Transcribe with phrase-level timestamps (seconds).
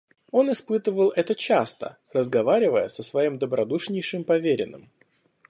[0.31, 4.89] Он испытывал это часто, разговаривая со своим добродушнейшим поверенным.